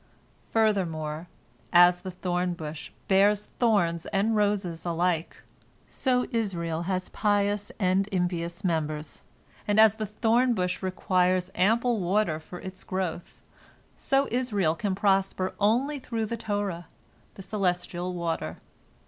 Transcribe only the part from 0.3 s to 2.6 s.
Furthermore, as the thorn